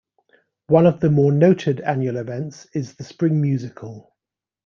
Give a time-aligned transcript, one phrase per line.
[0.65, 4.15] One of the more noted annual events is the spring musical.